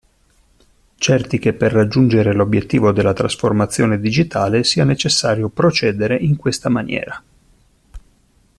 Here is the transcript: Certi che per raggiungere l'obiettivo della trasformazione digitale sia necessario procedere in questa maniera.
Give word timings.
Certi 0.95 1.37
che 1.37 1.53
per 1.53 1.71
raggiungere 1.71 2.33
l'obiettivo 2.33 2.91
della 2.91 3.13
trasformazione 3.13 3.99
digitale 3.99 4.63
sia 4.63 4.83
necessario 4.83 5.47
procedere 5.49 6.17
in 6.17 6.37
questa 6.37 6.69
maniera. 6.69 7.23